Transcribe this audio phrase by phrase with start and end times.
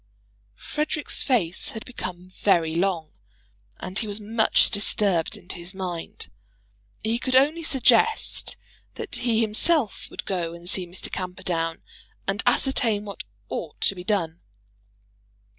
[0.55, 3.11] Frederic's face had become very long,
[3.79, 6.31] and he was much disturbed in his mind.
[7.03, 8.57] He could only suggest
[8.95, 11.11] that he himself would go and see Mr.
[11.11, 11.83] Camperdown,
[12.27, 14.41] and ascertain what ought to be done.